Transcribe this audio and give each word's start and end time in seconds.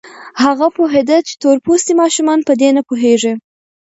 هغه 0.43 0.67
پوهېده 0.75 1.17
چې 1.27 1.33
تور 1.41 1.57
پوستي 1.65 1.93
ماشومان 2.01 2.39
په 2.47 2.53
دې 2.59 2.69
نه 2.77 2.81
پوهېږي. 2.89 3.33